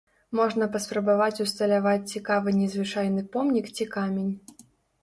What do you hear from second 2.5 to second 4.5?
незвычайны помнік ці камень.